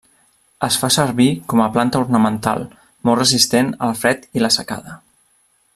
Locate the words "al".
3.89-3.95